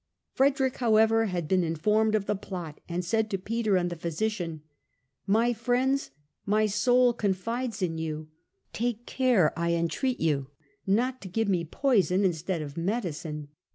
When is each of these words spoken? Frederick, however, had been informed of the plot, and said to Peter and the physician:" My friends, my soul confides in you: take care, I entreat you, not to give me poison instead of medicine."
Frederick, 0.33 0.77
however, 0.77 1.25
had 1.27 1.47
been 1.47 1.63
informed 1.63 2.15
of 2.15 2.25
the 2.25 2.35
plot, 2.35 2.81
and 2.89 3.05
said 3.05 3.29
to 3.29 3.37
Peter 3.37 3.77
and 3.77 3.91
the 3.91 3.95
physician:" 3.95 4.63
My 5.37 5.53
friends, 5.53 6.09
my 6.43 6.65
soul 6.65 7.13
confides 7.13 7.83
in 7.83 7.99
you: 7.99 8.27
take 8.73 9.05
care, 9.05 9.53
I 9.55 9.73
entreat 9.73 10.19
you, 10.19 10.47
not 10.87 11.21
to 11.21 11.27
give 11.27 11.47
me 11.47 11.65
poison 11.65 12.25
instead 12.25 12.63
of 12.63 12.75
medicine." 12.77 13.49